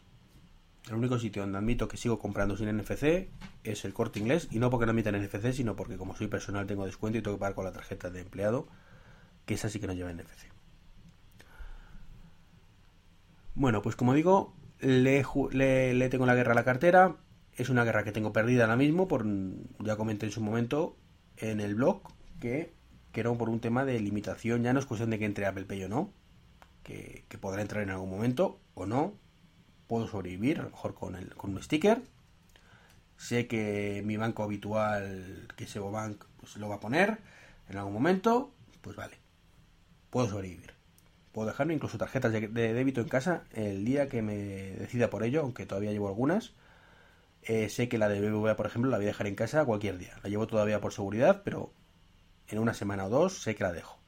El 0.88 0.94
único 0.94 1.18
sitio 1.18 1.42
donde 1.42 1.58
admito 1.58 1.88
que 1.88 1.98
sigo 1.98 2.18
comprando 2.18 2.56
sin 2.56 2.74
NFC 2.74 3.28
es 3.62 3.84
el 3.84 3.92
corte 3.92 4.20
inglés. 4.20 4.48
Y 4.50 4.58
no 4.58 4.70
porque 4.70 4.86
no 4.86 4.92
admitan 4.92 5.20
NFC, 5.20 5.52
sino 5.52 5.76
porque 5.76 5.98
como 5.98 6.16
soy 6.16 6.28
personal 6.28 6.66
tengo 6.66 6.86
descuento 6.86 7.18
y 7.18 7.22
tengo 7.22 7.36
que 7.36 7.40
pagar 7.40 7.54
con 7.54 7.64
la 7.64 7.72
tarjeta 7.72 8.08
de 8.10 8.20
empleado 8.22 8.68
que 9.44 9.54
esa 9.54 9.68
sí 9.68 9.80
que 9.80 9.86
no 9.86 9.92
lleva 9.92 10.12
NFC. 10.12 10.46
Bueno, 13.54 13.82
pues 13.82 13.96
como 13.96 14.14
digo, 14.14 14.54
le, 14.80 16.08
tengo 16.08 16.26
la 16.26 16.34
guerra 16.34 16.52
a 16.52 16.54
la 16.54 16.64
cartera. 16.64 17.16
Es 17.56 17.68
una 17.70 17.84
guerra 17.84 18.04
que 18.04 18.12
tengo 18.12 18.32
perdida 18.32 18.64
ahora 18.64 18.76
mismo, 18.76 19.08
por, 19.08 19.26
ya 19.80 19.96
comenté 19.96 20.26
en 20.26 20.32
su 20.32 20.40
momento 20.40 20.96
en 21.36 21.60
el 21.60 21.74
blog, 21.74 22.02
que, 22.40 22.72
que 23.12 23.20
era 23.20 23.32
por 23.32 23.48
un 23.48 23.60
tema 23.60 23.84
de 23.84 23.98
limitación. 24.00 24.62
Ya 24.62 24.72
no 24.72 24.78
es 24.78 24.86
cuestión 24.86 25.10
de 25.10 25.18
que 25.18 25.24
entre 25.24 25.46
Apple 25.46 25.64
Pay 25.64 25.84
o 25.84 25.88
no, 25.88 26.12
que, 26.82 27.24
podrá 27.40 27.62
entrar 27.62 27.82
en 27.82 27.90
algún 27.90 28.10
momento 28.10 28.60
o 28.74 28.86
no. 28.86 29.14
Puedo 29.88 30.06
sobrevivir, 30.06 30.60
a 30.60 30.64
lo 30.64 30.70
mejor 30.70 30.94
con, 30.94 31.16
el, 31.16 31.34
con 31.34 31.54
un 31.54 31.62
sticker. 31.62 32.02
Sé 33.16 33.48
que 33.48 34.02
mi 34.04 34.16
banco 34.16 34.44
habitual, 34.44 35.48
que 35.56 35.64
es 35.64 35.74
Bank, 35.78 36.24
pues 36.36 36.56
lo 36.56 36.68
va 36.68 36.76
a 36.76 36.80
poner 36.80 37.18
en 37.68 37.78
algún 37.78 37.94
momento. 37.94 38.52
Pues 38.82 38.94
vale 38.94 39.18
puedo 40.10 40.28
sobrevivir. 40.28 40.77
Puedo 41.38 41.50
dejarme 41.50 41.74
incluso 41.74 41.98
tarjetas 41.98 42.32
de, 42.32 42.48
débito 42.48 43.00
en 43.00 43.06
casa 43.06 43.44
el 43.52 43.84
día 43.84 44.08
que 44.08 44.22
me 44.22 44.34
decida 44.34 45.08
por 45.08 45.22
ello, 45.22 45.42
aunque 45.42 45.66
todavía 45.66 45.92
llevo 45.92 46.08
algunas. 46.08 46.52
Eh, 47.42 47.68
sé 47.68 47.88
que 47.88 47.96
la 47.96 48.08
de 48.08 48.20
BBVA, 48.20 48.56
por 48.56 48.66
ejemplo, 48.66 48.90
la 48.90 48.96
voy 48.96 49.06
a 49.06 49.10
dejar 49.10 49.28
en 49.28 49.36
casa 49.36 49.64
cualquier 49.64 49.98
día. 49.98 50.14
La 50.24 50.30
llevo 50.30 50.48
todavía 50.48 50.80
por 50.80 50.92
seguridad, 50.92 51.42
pero 51.44 51.72
en 52.48 52.58
una 52.58 52.74
semana 52.74 53.06
o 53.06 53.08
dos 53.08 53.40
sé 53.40 53.54
que 53.54 53.62
la 53.62 53.72
dejo. 53.72 54.00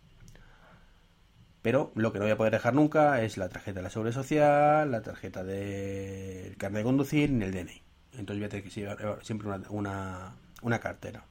Pero 1.63 1.93
lo 1.95 2.13
que 2.13 2.19
no 2.19 2.25
voy 2.25 2.33
a 2.33 2.37
poder 2.37 2.53
dejar 2.53 2.75
nunca 2.75 3.23
es 3.23 3.37
la 3.37 3.49
tarjeta 3.49 3.79
de 3.79 3.85
la 3.85 3.91
Seguridad 3.91 4.15
Social, 4.15 4.91
la 4.91 5.03
tarjeta 5.03 5.45
del 5.45 6.57
carnet 6.57 6.81
de 6.81 6.85
conducir 6.85 7.31
ni 7.31 7.45
el 7.45 7.53
DNI. 7.53 7.81
Entonces 8.15 8.39
voy 8.39 8.47
a 8.47 8.49
tener 8.49 8.65
que 8.65 8.71
llevar 8.71 9.21
siempre 9.23 9.49
una, 9.69 10.35
una 10.63 10.79
cartera. 10.81 11.27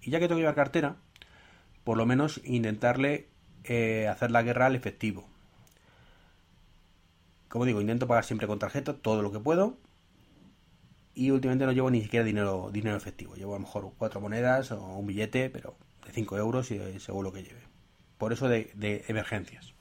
Y 0.00 0.12
ya 0.12 0.20
que 0.20 0.28
tengo 0.28 0.36
que 0.36 0.42
llevar 0.42 0.54
cartera, 0.54 0.94
por 1.82 1.96
lo 1.96 2.06
menos 2.06 2.40
intentarle 2.44 3.26
eh, 3.64 4.06
hacer 4.06 4.30
la 4.30 4.44
guerra 4.44 4.66
al 4.66 4.76
efectivo. 4.76 5.28
Como 7.50 7.64
digo, 7.64 7.80
intento 7.80 8.06
pagar 8.06 8.24
siempre 8.24 8.46
con 8.46 8.60
tarjeta 8.60 8.94
todo 8.94 9.22
lo 9.22 9.32
que 9.32 9.40
puedo. 9.40 9.76
Y 11.14 11.32
últimamente 11.32 11.66
no 11.66 11.72
llevo 11.72 11.90
ni 11.90 12.00
siquiera 12.00 12.24
dinero, 12.24 12.70
dinero 12.72 12.96
efectivo. 12.96 13.34
Llevo 13.34 13.54
a 13.54 13.58
lo 13.58 13.64
mejor 13.64 13.92
cuatro 13.98 14.20
monedas 14.20 14.70
o 14.70 14.80
un 14.80 15.06
billete, 15.08 15.50
pero 15.50 15.74
de 16.06 16.12
5 16.12 16.38
euros 16.38 16.70
y 16.70 17.00
según 17.00 17.24
lo 17.24 17.32
que 17.32 17.42
lleve. 17.42 17.62
Por 18.18 18.32
eso 18.32 18.48
de, 18.48 19.04
emergencias. 19.08 19.74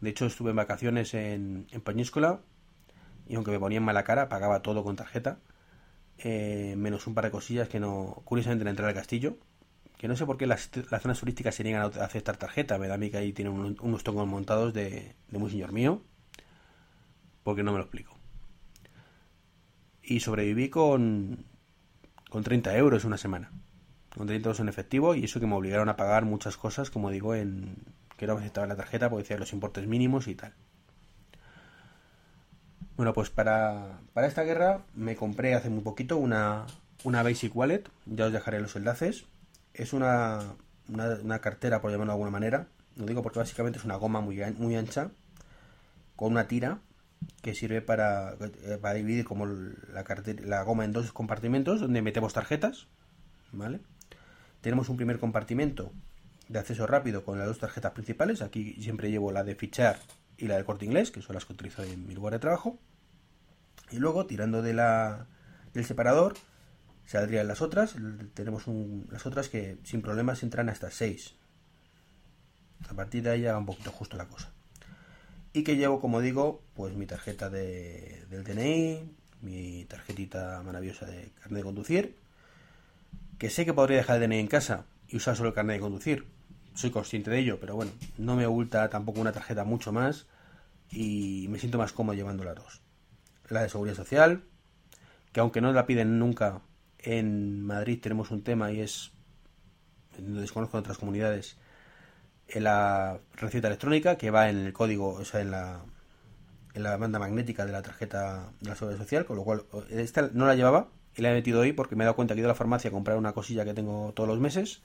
De 0.00 0.08
hecho, 0.08 0.24
estuve 0.24 0.50
en 0.50 0.56
vacaciones 0.56 1.12
en, 1.12 1.66
en 1.72 1.80
Pañíscola 1.82 2.40
y 3.28 3.34
aunque 3.34 3.50
me 3.50 3.60
ponían 3.60 3.84
mala 3.84 4.04
cara, 4.04 4.30
pagaba 4.30 4.62
todo 4.62 4.82
con 4.82 4.96
tarjeta. 4.96 5.38
Eh, 6.16 6.74
menos 6.78 7.06
un 7.06 7.14
par 7.14 7.24
de 7.24 7.30
cosillas 7.32 7.68
que 7.68 7.80
no. 7.80 8.22
Curiosamente, 8.24 8.62
en 8.62 8.68
entrar 8.68 8.88
al 8.88 8.94
castillo, 8.94 9.36
que 9.98 10.08
no 10.08 10.16
sé 10.16 10.24
por 10.24 10.38
qué 10.38 10.46
las, 10.46 10.70
zonas 11.02 11.20
turísticas 11.20 11.54
se 11.54 11.64
niegan 11.64 11.82
a 11.82 12.04
aceptar 12.04 12.38
tarjeta. 12.38 12.78
Me 12.78 12.88
da 12.88 12.94
a 12.94 12.98
mí 12.98 13.10
que 13.10 13.18
ahí 13.18 13.34
tienen 13.34 13.76
unos 13.78 14.04
tongos 14.04 14.26
montados 14.26 14.72
de 14.72 15.14
muy 15.32 15.50
señor 15.50 15.72
mío. 15.72 16.00
Porque 17.46 17.62
no 17.62 17.70
me 17.70 17.78
lo 17.78 17.84
explico. 17.84 18.18
Y 20.02 20.18
sobreviví 20.18 20.68
con, 20.68 21.44
con 22.28 22.42
30 22.42 22.76
euros 22.76 23.04
una 23.04 23.18
semana. 23.18 23.52
Con 24.12 24.26
30 24.26 24.48
euros 24.48 24.58
en 24.58 24.68
efectivo 24.68 25.14
y 25.14 25.22
eso 25.26 25.38
que 25.38 25.46
me 25.46 25.54
obligaron 25.54 25.88
a 25.88 25.94
pagar 25.94 26.24
muchas 26.24 26.56
cosas, 26.56 26.90
como 26.90 27.08
digo, 27.08 27.36
en 27.36 27.76
que 28.16 28.26
no 28.26 28.34
me 28.34 28.40
aceptaba 28.40 28.66
la 28.66 28.74
tarjeta 28.74 29.08
porque 29.08 29.22
decía 29.22 29.38
los 29.38 29.52
importes 29.52 29.86
mínimos 29.86 30.26
y 30.26 30.34
tal. 30.34 30.54
Bueno, 32.96 33.12
pues 33.12 33.30
para, 33.30 34.00
para 34.12 34.26
esta 34.26 34.42
guerra 34.42 34.80
me 34.96 35.14
compré 35.14 35.54
hace 35.54 35.70
muy 35.70 35.84
poquito 35.84 36.16
una, 36.16 36.66
una 37.04 37.22
Basic 37.22 37.54
Wallet. 37.54 37.84
Ya 38.06 38.26
os 38.26 38.32
dejaré 38.32 38.58
los 38.58 38.74
enlaces 38.74 39.26
es 39.72 39.92
una, 39.92 40.40
una, 40.88 41.38
cartera, 41.38 41.80
por 41.80 41.92
llamarlo 41.92 42.12
de 42.12 42.14
alguna 42.14 42.30
manera. 42.32 42.66
Lo 42.96 43.06
digo 43.06 43.22
porque 43.22 43.38
básicamente 43.38 43.78
es 43.78 43.84
una 43.84 43.94
goma 43.94 44.20
muy, 44.20 44.42
muy 44.58 44.74
ancha, 44.74 45.10
con 46.16 46.32
una 46.32 46.48
tira 46.48 46.80
que 47.42 47.54
sirve 47.54 47.80
para, 47.80 48.34
eh, 48.40 48.94
dividir 48.94 49.24
como 49.24 49.46
la, 49.46 50.62
goma 50.62 50.84
en 50.84 50.92
dos 50.92 51.12
compartimentos 51.12 51.80
donde 51.80 52.02
metemos 52.02 52.32
tarjetas. 52.32 52.88
¿Vale? 53.52 53.80
Tenemos 54.60 54.88
un 54.88 54.96
primer 54.96 55.18
compartimento 55.18 55.92
de 56.48 56.58
acceso 56.58 56.86
rápido 56.86 57.24
con 57.24 57.38
las 57.38 57.46
dos 57.46 57.58
tarjetas 57.58 57.92
principales. 57.92 58.42
Aquí 58.42 58.74
siempre 58.82 59.10
llevo 59.10 59.32
la 59.32 59.44
de 59.44 59.54
fichar 59.54 59.98
y 60.36 60.46
la 60.48 60.56
del 60.56 60.64
corte 60.64 60.84
inglés, 60.84 61.10
que 61.10 61.22
son 61.22 61.34
las 61.34 61.44
que 61.44 61.52
utilizo 61.52 61.82
en 61.82 62.06
mi 62.06 62.14
lugar 62.14 62.32
de 62.32 62.40
trabajo. 62.40 62.78
Y 63.90 63.98
luego, 63.98 64.26
tirando 64.26 64.62
de 64.62 64.74
la, 64.74 65.26
del 65.72 65.84
separador, 65.84 66.34
saldrían 67.06 67.46
las 67.46 67.62
otras. 67.62 67.94
Tenemos 68.34 68.64
las 69.10 69.26
otras 69.26 69.48
que 69.48 69.78
sin 69.84 70.02
problemas 70.02 70.42
entran 70.42 70.68
hasta 70.68 70.90
6. 70.90 71.36
A 72.88 72.94
partir 72.94 73.22
de 73.22 73.30
ahí 73.30 73.42
ya 73.42 73.52
va 73.52 73.58
un 73.58 73.66
poquito 73.66 73.90
justo 73.90 74.16
la 74.16 74.26
cosa. 74.26 74.52
Y 75.56 75.64
que 75.64 75.76
llevo, 75.76 76.02
como 76.02 76.20
digo, 76.20 76.60
pues 76.74 76.94
mi 76.96 77.06
tarjeta 77.06 77.48
de, 77.48 78.26
del 78.28 78.44
DNI, 78.44 79.10
mi 79.40 79.86
tarjetita 79.86 80.62
maravillosa 80.62 81.06
de 81.06 81.30
carnet 81.40 81.60
de 81.60 81.64
conducir. 81.64 82.16
Que 83.38 83.48
sé 83.48 83.64
que 83.64 83.72
podría 83.72 83.96
dejar 83.96 84.20
el 84.20 84.28
DNI 84.28 84.38
en 84.38 84.48
casa 84.48 84.84
y 85.08 85.16
usar 85.16 85.34
solo 85.34 85.48
el 85.48 85.54
carnet 85.54 85.76
de 85.76 85.80
conducir. 85.80 86.26
Soy 86.74 86.90
consciente 86.90 87.30
de 87.30 87.38
ello, 87.38 87.58
pero 87.58 87.74
bueno, 87.74 87.90
no 88.18 88.36
me 88.36 88.44
oculta 88.44 88.90
tampoco 88.90 89.18
una 89.18 89.32
tarjeta 89.32 89.64
mucho 89.64 89.92
más 89.92 90.26
y 90.90 91.46
me 91.48 91.58
siento 91.58 91.78
más 91.78 91.94
cómodo 91.94 92.14
llevando 92.14 92.44
las 92.44 92.56
dos. 92.56 92.82
La 93.48 93.62
de 93.62 93.70
seguridad 93.70 93.96
social, 93.96 94.42
que 95.32 95.40
aunque 95.40 95.62
no 95.62 95.72
la 95.72 95.86
piden 95.86 96.18
nunca 96.18 96.60
en 96.98 97.62
Madrid 97.64 97.98
tenemos 98.02 98.30
un 98.30 98.42
tema 98.42 98.72
y 98.72 98.82
es, 98.82 99.10
no 100.18 100.42
desconozco 100.42 100.76
en 100.76 100.80
otras 100.80 100.98
comunidades, 100.98 101.56
en 102.48 102.64
la 102.64 103.18
receta 103.34 103.68
electrónica 103.68 104.16
que 104.16 104.30
va 104.30 104.48
en 104.48 104.58
el 104.58 104.72
código, 104.72 105.14
o 105.14 105.24
sea, 105.24 105.40
en 105.40 105.50
la, 105.50 105.82
en 106.74 106.82
la 106.82 106.96
banda 106.96 107.18
magnética 107.18 107.66
de 107.66 107.72
la 107.72 107.82
tarjeta 107.82 108.52
de 108.60 108.68
la 108.68 108.76
seguridad 108.76 109.00
social, 109.00 109.24
con 109.24 109.36
lo 109.36 109.44
cual 109.44 109.64
esta 109.90 110.30
no 110.32 110.46
la 110.46 110.54
llevaba 110.54 110.88
y 111.16 111.22
la 111.22 111.30
he 111.30 111.34
metido 111.34 111.60
hoy 111.60 111.72
porque 111.72 111.96
me 111.96 112.04
he 112.04 112.06
dado 112.06 112.16
cuenta 112.16 112.34
que 112.34 112.40
he 112.40 112.42
ido 112.42 112.50
a 112.50 112.52
la 112.52 112.54
farmacia 112.54 112.88
a 112.88 112.92
comprar 112.92 113.16
una 113.16 113.32
cosilla 113.32 113.64
que 113.64 113.74
tengo 113.74 114.12
todos 114.14 114.28
los 114.28 114.38
meses 114.38 114.82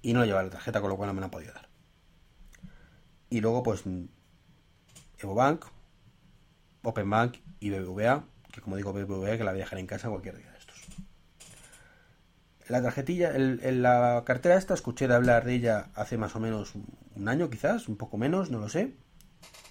y 0.00 0.12
no 0.12 0.24
llevaba 0.24 0.44
la 0.44 0.50
tarjeta, 0.50 0.80
con 0.80 0.90
lo 0.90 0.96
cual 0.96 1.08
no 1.08 1.14
me 1.14 1.20
la 1.20 1.26
han 1.26 1.30
podido 1.30 1.52
dar. 1.52 1.68
Y 3.30 3.40
luego, 3.40 3.62
pues, 3.62 3.82
EvoBank, 5.18 5.66
OpenBank 6.82 7.36
y 7.60 7.70
BBVA, 7.70 8.24
que 8.52 8.60
como 8.60 8.76
digo, 8.76 8.92
BBVA 8.92 9.36
que 9.36 9.44
la 9.44 9.50
voy 9.50 9.60
a 9.60 9.64
dejar 9.64 9.78
en 9.78 9.86
casa 9.86 10.08
cualquier 10.08 10.36
día 10.36 10.57
la 12.68 12.82
tarjetilla, 12.82 13.34
el, 13.34 13.82
la 13.82 14.22
cartera 14.26 14.56
esta, 14.56 14.74
escuché 14.74 15.08
de 15.08 15.14
hablar 15.14 15.44
de 15.44 15.54
ella 15.54 15.88
hace 15.94 16.18
más 16.18 16.36
o 16.36 16.40
menos 16.40 16.74
un 17.16 17.28
año 17.28 17.48
quizás, 17.50 17.88
un 17.88 17.96
poco 17.96 18.18
menos, 18.18 18.50
no 18.50 18.58
lo 18.58 18.68
sé. 18.68 18.94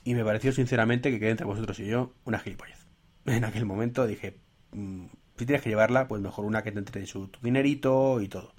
Y 0.04 0.16
me 0.16 0.24
pareció 0.24 0.52
sinceramente 0.52 1.12
que 1.12 1.20
quede 1.20 1.32
entre 1.32 1.46
vosotros 1.46 1.80
y 1.80 1.86
yo 1.86 2.14
una 2.26 2.40
gilipollez. 2.40 2.78
En 3.26 3.44
aquel 3.44 3.66
momento 3.66 4.08
dije, 4.08 4.40
mm, 4.72 5.06
si 5.38 5.46
tienes 5.46 5.62
que 5.62 5.70
llevarla, 5.70 6.08
pues 6.08 6.22
mejor 6.22 6.46
una 6.46 6.64
que 6.64 6.72
te 6.72 6.80
entre 6.80 7.06
su 7.06 7.30
dinerito 7.42 8.22
y 8.22 8.30
todo. 8.30 8.54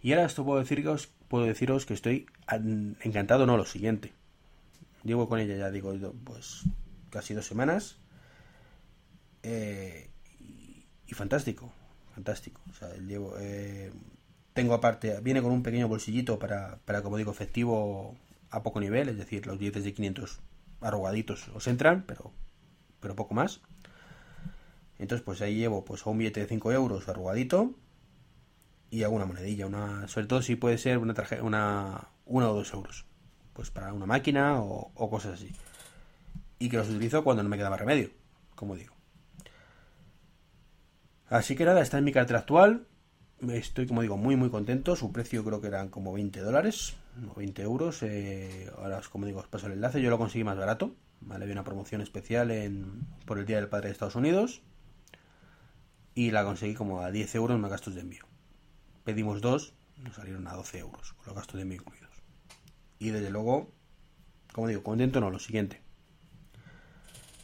Y 0.00 0.12
ahora 0.12 0.26
esto 0.26 0.44
puedo 0.44 0.60
deciros, 0.60 1.08
puedo 1.28 1.46
deciros 1.46 1.86
que 1.86 1.94
estoy 1.94 2.26
encantado, 3.00 3.46
no, 3.46 3.56
lo 3.56 3.64
siguiente. 3.64 4.12
Llevo 5.02 5.28
con 5.28 5.40
ella 5.40 5.56
ya, 5.56 5.70
digo, 5.70 5.94
pues 6.24 6.64
casi 7.10 7.34
dos 7.34 7.46
semanas. 7.46 7.98
Eh, 9.42 10.10
y 11.06 11.14
fantástico 11.14 11.72
fantástico. 12.18 12.60
O 12.68 12.74
sea, 12.74 12.92
llevo, 12.96 13.34
eh, 13.38 13.92
tengo 14.52 14.74
aparte, 14.74 15.20
viene 15.20 15.40
con 15.40 15.52
un 15.52 15.62
pequeño 15.62 15.86
bolsillito 15.86 16.38
para, 16.38 16.78
para, 16.84 17.00
como 17.02 17.16
digo, 17.16 17.30
efectivo 17.30 18.16
a 18.50 18.62
poco 18.64 18.80
nivel, 18.80 19.08
es 19.08 19.18
decir, 19.18 19.46
los 19.46 19.58
billetes 19.58 19.84
de 19.84 19.94
500 19.94 20.40
arrugaditos 20.80 21.48
os 21.54 21.66
entran, 21.68 22.04
pero, 22.08 22.32
pero 22.98 23.14
poco 23.14 23.34
más. 23.34 23.60
Entonces, 24.98 25.24
pues 25.24 25.40
ahí 25.42 25.54
llevo 25.54 25.84
pues 25.84 26.04
un 26.06 26.18
billete 26.18 26.40
de 26.40 26.46
5 26.46 26.72
euros 26.72 27.08
arrugadito 27.08 27.74
y 28.90 29.04
alguna 29.04 29.26
monedilla, 29.26 29.66
una, 29.66 30.08
sobre 30.08 30.26
todo 30.26 30.42
si 30.42 30.56
puede 30.56 30.76
ser 30.78 30.98
una 30.98 31.14
tarjeta, 31.14 31.44
una, 31.44 32.08
una 32.26 32.50
o 32.50 32.54
dos 32.54 32.72
euros, 32.72 33.06
pues 33.52 33.70
para 33.70 33.92
una 33.92 34.06
máquina 34.06 34.60
o, 34.60 34.90
o 34.94 35.08
cosas 35.08 35.34
así. 35.34 35.52
Y 36.58 36.68
que 36.68 36.78
los 36.78 36.88
utilizo 36.88 37.22
cuando 37.22 37.44
no 37.44 37.48
me 37.48 37.56
queda 37.56 37.70
más 37.70 37.78
remedio, 37.78 38.10
como 38.56 38.74
digo. 38.74 38.97
Así 41.30 41.56
que 41.56 41.64
nada, 41.64 41.82
esta 41.82 41.98
es 41.98 42.04
mi 42.04 42.12
cartera 42.12 42.40
actual. 42.40 42.86
Estoy, 43.48 43.86
como 43.86 44.02
digo, 44.02 44.16
muy 44.16 44.36
muy 44.36 44.50
contento. 44.50 44.96
Su 44.96 45.12
precio 45.12 45.44
creo 45.44 45.60
que 45.60 45.68
eran 45.68 45.88
como 45.88 46.12
20 46.12 46.40
dólares 46.40 46.96
o 47.28 47.34
20 47.34 47.62
euros. 47.62 48.02
Eh, 48.02 48.70
ahora, 48.76 49.00
como 49.10 49.26
digo, 49.26 49.40
os 49.40 49.46
paso 49.46 49.66
el 49.66 49.74
enlace. 49.74 50.00
Yo 50.00 50.10
lo 50.10 50.18
conseguí 50.18 50.44
más 50.44 50.56
barato. 50.56 50.94
Vale, 51.20 51.44
había 51.44 51.54
una 51.54 51.64
promoción 51.64 52.00
especial 52.00 52.50
en, 52.50 53.06
por 53.26 53.38
el 53.38 53.46
Día 53.46 53.56
del 53.56 53.68
Padre 53.68 53.88
de 53.88 53.92
Estados 53.92 54.16
Unidos. 54.16 54.62
Y 56.14 56.30
la 56.30 56.44
conseguí 56.44 56.74
como 56.74 57.02
a 57.02 57.10
10 57.10 57.34
euros 57.34 57.58
más 57.60 57.70
gastos 57.70 57.94
de 57.94 58.00
envío. 58.00 58.24
Pedimos 59.04 59.40
dos, 59.40 59.74
nos 60.02 60.16
salieron 60.16 60.46
a 60.48 60.54
12 60.54 60.78
euros, 60.78 61.12
con 61.12 61.26
los 61.26 61.36
gastos 61.36 61.56
de 61.56 61.62
envío 61.62 61.80
incluidos. 61.80 62.22
Y 62.98 63.10
desde 63.10 63.30
luego, 63.30 63.70
como 64.52 64.66
digo, 64.66 64.82
contento 64.82 65.20
no, 65.20 65.30
lo 65.30 65.38
siguiente. 65.38 65.80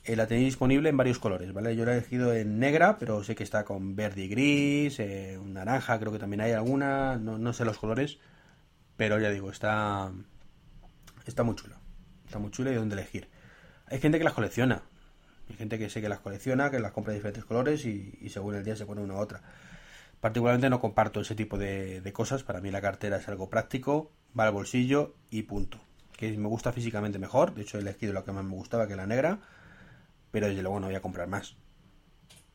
Eh, 0.06 0.16
la 0.16 0.26
tenéis 0.26 0.48
disponible 0.48 0.90
en 0.90 0.96
varios 0.98 1.18
colores, 1.18 1.52
¿vale? 1.54 1.74
Yo 1.76 1.86
la 1.86 1.92
he 1.92 1.98
elegido 1.98 2.34
en 2.34 2.58
negra, 2.58 2.98
pero 2.98 3.24
sé 3.24 3.34
que 3.34 3.42
está 3.42 3.64
con 3.64 3.96
verde 3.96 4.24
y 4.24 4.28
gris, 4.28 5.00
eh, 5.00 5.38
naranja, 5.42 5.98
creo 5.98 6.12
que 6.12 6.18
también 6.18 6.42
hay 6.42 6.52
alguna, 6.52 7.16
no, 7.16 7.52
sé 7.54 7.64
los 7.64 7.78
colores, 7.78 8.18
pero 8.98 9.18
ya 9.18 9.30
digo, 9.30 9.50
está, 9.50 10.12
está 11.26 11.42
muy 11.42 11.54
chula. 11.56 11.78
Está 12.26 12.38
muy 12.38 12.50
chula 12.50 12.70
y 12.72 12.74
donde 12.74 12.96
elegir. 12.96 13.28
Hay 13.86 13.98
gente 13.98 14.18
que 14.18 14.24
las 14.24 14.34
colecciona, 14.34 14.82
hay 15.48 15.56
gente 15.56 15.78
que 15.78 15.88
sé 15.88 16.02
que 16.02 16.10
las 16.10 16.20
colecciona, 16.20 16.70
que 16.70 16.80
las 16.80 16.92
compra 16.92 17.12
de 17.12 17.18
diferentes 17.20 17.44
colores 17.46 17.86
y, 17.86 18.28
según 18.28 18.56
el 18.56 18.64
día 18.64 18.76
se 18.76 18.84
pone 18.84 19.00
una 19.00 19.14
u 19.14 19.18
otra. 19.18 19.42
Particularmente 20.20 20.68
no 20.68 20.80
comparto 20.80 21.20
ese 21.20 21.34
tipo 21.34 21.56
de, 21.58 22.00
de, 22.02 22.12
cosas. 22.12 22.42
Para 22.44 22.60
mí 22.60 22.70
la 22.70 22.80
cartera 22.80 23.18
es 23.18 23.28
algo 23.28 23.48
práctico, 23.50 24.10
va 24.38 24.44
al 24.44 24.52
bolsillo 24.52 25.14
y 25.30 25.42
punto. 25.42 25.80
Que 26.16 26.36
me 26.36 26.48
gusta 26.48 26.72
físicamente 26.72 27.18
mejor. 27.18 27.54
De 27.54 27.62
hecho 27.62 27.78
he 27.78 27.80
elegido 27.80 28.12
la 28.12 28.24
que 28.24 28.32
más 28.32 28.44
me 28.44 28.54
gustaba, 28.54 28.86
que 28.88 28.96
la 28.96 29.06
negra 29.06 29.40
pero 30.34 30.48
desde 30.48 30.62
luego 30.62 30.80
no 30.80 30.88
voy 30.88 30.96
a 30.96 31.00
comprar 31.00 31.28
más. 31.28 31.54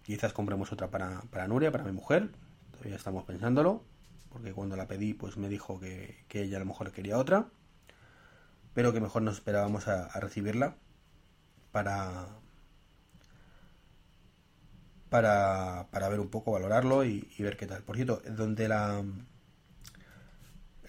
Quizás 0.03 0.33
compremos 0.33 0.73
otra 0.73 0.89
para, 0.89 1.21
para 1.31 1.47
Nuria, 1.47 1.71
para 1.71 1.85
mi 1.85 1.93
mujer, 1.93 2.29
todavía 2.71 2.97
estamos 2.97 3.23
pensándolo, 3.23 3.85
porque 4.27 4.51
cuando 4.51 4.75
la 4.75 4.85
pedí 4.89 5.13
pues 5.13 5.37
me 5.37 5.47
dijo 5.47 5.79
que, 5.79 6.25
ella 6.29 6.57
a 6.57 6.59
lo 6.59 6.65
mejor 6.65 6.91
quería 6.91 7.17
otra, 7.17 7.47
pero 8.73 8.91
que 8.91 8.99
mejor 8.99 9.21
nos 9.21 9.35
esperábamos 9.35 9.87
a, 9.87 10.09
recibirla 10.19 10.75
para, 11.71 12.27
para, 15.07 15.87
para 15.89 16.09
ver 16.09 16.19
un 16.19 16.27
poco, 16.27 16.51
valorarlo 16.51 17.05
y, 17.05 17.31
y, 17.37 17.43
ver 17.43 17.55
qué 17.55 17.65
tal. 17.65 17.83
Por 17.83 17.95
cierto, 17.95 18.21
donde 18.29 18.67
la, 18.67 19.05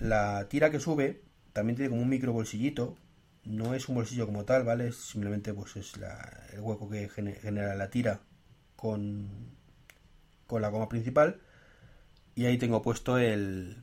la 0.00 0.48
tira 0.48 0.72
que 0.72 0.80
sube 0.80 1.22
también 1.52 1.76
tiene 1.76 1.90
como 1.90 2.02
un 2.02 2.08
micro 2.08 2.32
bolsillito 2.32 2.96
no 3.44 3.74
es 3.74 3.88
un 3.88 3.96
bolsillo 3.96 4.26
como 4.26 4.44
tal, 4.44 4.64
¿vale? 4.64 4.92
simplemente 4.92 5.54
pues 5.54 5.76
es 5.76 5.94
el 6.52 6.60
hueco 6.60 6.88
que 6.88 7.08
genera 7.08 7.74
la 7.74 7.90
tira 7.90 8.20
con, 8.76 9.28
con 10.46 10.62
la 10.62 10.68
goma 10.68 10.88
principal. 10.88 11.40
Y 12.34 12.46
ahí 12.46 12.58
tengo 12.58 12.82
puesto 12.82 13.18
el, 13.18 13.82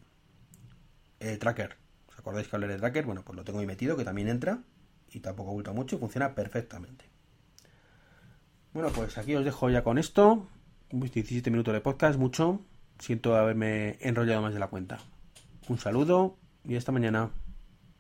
el 1.20 1.40
tracker. 1.40 1.76
¿Os 2.10 2.18
acordáis 2.20 2.48
que 2.48 2.56
hablé 2.56 2.68
de 2.68 2.78
tracker? 2.78 3.06
Bueno, 3.06 3.24
pues 3.24 3.36
lo 3.36 3.44
tengo 3.44 3.60
ahí 3.60 3.66
metido, 3.66 3.98
que 3.98 4.06
también 4.06 4.28
entra. 4.30 4.64
Y 5.12 5.20
tampoco 5.20 5.52
oculta 5.52 5.72
mucho 5.72 5.96
y 5.96 6.00
funciona 6.00 6.34
perfectamente. 6.34 7.06
Bueno, 8.74 8.90
pues 8.90 9.18
aquí 9.18 9.36
os 9.36 9.46
dejo 9.46 9.70
ya 9.70 9.84
con 9.84 9.98
esto. 9.98 10.48
17 10.92 11.50
minutos 11.52 11.74
de 11.74 11.82
podcast, 11.82 12.18
mucho. 12.18 12.62
Siento 13.00 13.36
haberme 13.36 13.98
enrollado 14.02 14.42
más 14.42 14.54
de 14.54 14.60
la 14.60 14.68
cuenta. 14.68 15.00
Un 15.68 15.78
saludo 15.78 16.38
y 16.64 16.76
hasta 16.76 16.92
mañana. 16.92 17.32